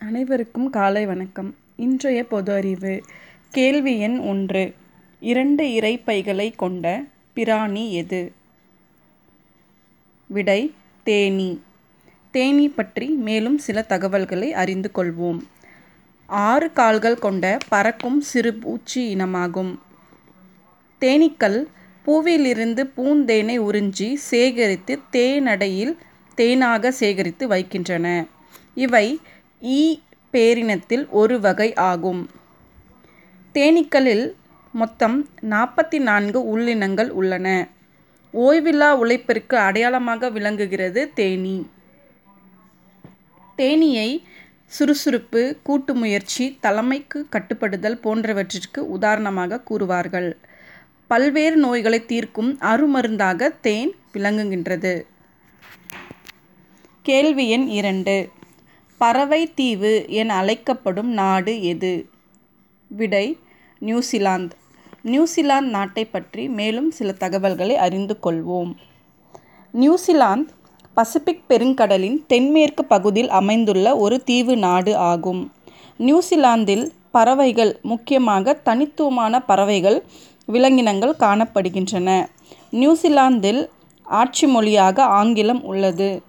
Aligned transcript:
அனைவருக்கும் 0.00 0.70
காலை 0.70 1.06
வணக்கம். 1.06 1.56
இன்றைய 1.76 2.24
பொது 2.24 2.52
அறிவு 2.52 3.02
கேள்வி 3.50 3.98
எண் 3.98 4.18
ஒன்று. 4.18 4.74
இரண்டு 5.20 5.64
இறைப்பைகளை 5.64 6.56
கொண்ட 6.56 7.04
பிராணி 7.34 7.92
எது? 7.92 8.32
விடை 10.26 10.74
தேனீ. 11.04 11.58
தேனீ 12.32 12.68
பற்றி 12.68 13.08
மேலும் 13.08 13.58
சில 13.58 13.82
தகவல்களை 13.82 14.52
அறிந்து 14.52 14.90
கொள்வோம். 14.94 15.40
ஆறு 16.26 16.72
கால்கள் 16.72 17.18
கொண்ட 17.18 17.58
பறக்கும் 17.68 18.20
சிறு 18.20 18.54
பூச்சி 18.54 19.14
இனமாகும். 19.14 19.78
தேனீக்கள் 21.00 21.66
பூவிலிருந்து 22.06 22.84
பூந்தேனை 22.96 23.60
உறிஞ்சி 23.60 24.14
சேகரித்து 24.14 24.98
தேனடையில் 25.12 25.96
தேனாக 26.36 26.88
சேகரித்து 26.88 27.48
வைக்கின்றன. 27.48 28.26
இவை 28.74 29.18
ஈ 29.62 30.00
பேரினத்தில் 30.32 31.08
ஒரு 31.08 31.40
வகை 31.40 31.74
ஆகும். 31.74 32.30
தேனீக்களில் 33.54 34.32
மொத்தம் 34.72 35.28
நாற்பத்தி 35.40 35.98
நான்கு 35.98 36.58
உள்ளினங்கள் 36.58 37.08
உள்ளன. 37.08 37.68
ஓய்வில்லா 38.32 38.90
உழைப்பிற்கு 38.96 39.54
அடையாளமாக 39.54 40.30
விளங்குகிறது 40.30 41.10
தேனீ. 41.14 41.66
தேனீயை 43.56 44.22
சுறுசுறுப்பு 44.66 45.56
கூட்டு 45.62 45.94
முயற்சி 45.94 46.58
தலைமைக்கு 46.60 47.26
கட்டுப்படுதல் 47.28 48.00
போன்றவற்றிற்கு 48.00 48.78
உதாரணமாக 48.78 49.62
கூறுவார்கள். 49.70 50.36
பல்வேறு 51.06 51.56
நோய்களை 51.56 52.06
தீர்க்கும் 52.06 52.58
அருமருந்தாக 52.60 53.60
தேன் 53.60 53.96
விளங்குகின்றது. 54.12 55.02
கேள்வி 57.02 57.50
எண் 57.50 57.66
இரண்டு. 57.66 58.28
பறவை 58.98 59.54
தீவு 59.54 60.04
என 60.08 60.34
அழைக்கப்படும் 60.34 61.10
நாடு 61.10 61.62
எது? 61.62 62.08
விடை 62.88 63.38
நியூசிலாந்து. 63.78 64.56
நியூசிலாந்து 65.02 65.70
நாட்டை 65.70 66.04
பற்றி 66.04 66.48
மேலும் 66.48 66.90
சில 66.90 67.12
தகவல்களை 67.12 67.76
அறிந்து 67.76 68.18
கொள்வோம். 68.22 68.74
நியூசிலாந்து 69.72 70.52
பசிபிக் 70.94 71.44
பெருங்கடலின் 71.48 72.18
தென்மேற்கு 72.26 72.84
பகுதியில் 72.84 73.30
அமைந்துள்ள 73.30 73.96
ஒரு 73.96 74.22
தீவு 74.22 74.56
நாடு 74.56 74.96
ஆகும். 74.96 75.52
நியூசிலாந்தில் 75.98 76.92
பறவைகள் 77.10 77.78
முக்கியமாக 77.82 78.54
தனித்துவமான 78.54 79.40
பறவைகள் 79.40 80.02
விலங்கினங்கள் 80.46 81.14
காணப்படுகின்றன. 81.18 82.26
நியூசிலாந்தில் 82.70 83.68
ஆட்சி 84.02 84.46
மொழியாக 84.46 85.04
ஆங்கிலம் 85.04 85.64
உள்ளது. 85.64 86.22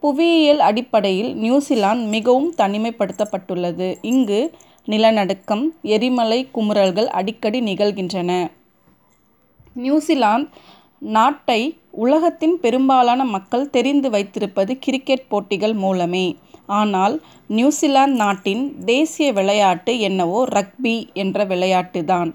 புவியியல் 0.00 0.60
அடிப்படையில் 0.60 1.34
நியூசிலாந்து 1.34 2.06
மிகவும் 2.06 2.54
தனிமைப்படுத்தப்பட்டுள்ளது. 2.56 3.96
இங்கு 4.02 4.40
நிலநடுக்கம் 4.86 5.64
எரிமலை 5.82 6.48
குமுறல்கள் 6.54 7.06
அடிக்கடி 7.06 7.60
நிகழ்கின்றன. 7.60 8.50
நியூசிலாந்து 9.74 10.48
நாட்டை 10.98 11.78
உலகத்தின் 11.90 12.60
பெரும்பாலான 12.60 13.24
மக்கள் 13.24 13.70
தெரிந்து 13.70 14.10
வைத்திருப்பது 14.10 14.78
கிரிக்கெட் 14.78 15.28
போட்டிகள் 15.28 15.74
மூலமே. 15.74 16.36
ஆனால் 16.66 17.22
நியூசிலாந்து 17.48 18.16
நாட்டின் 18.16 18.84
தேசிய 18.84 19.32
விளையாட்டு 19.32 19.98
என்னவோ 19.98 20.46
ரக்பி 20.46 21.12
என்ற 21.12 21.44
விளையாட்டுதான். 21.44 22.34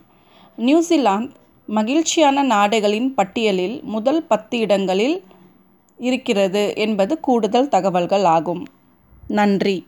நியூசிலாந்து 0.55 1.35
மகிழ்ச்சியான 1.65 2.43
நாடுகளின் 2.43 3.13
பட்டியலில் 3.13 3.83
முதல் 3.83 4.23
பத்து 4.23 4.57
இடங்களில் 4.57 5.23
இருக்கிறது 5.97 6.73
என்பது 6.75 7.19
கூடுதல் 7.19 7.69
தகவல்கள் 7.69 8.23
ஆகும். 8.23 8.67
நன்றி. 9.27 9.85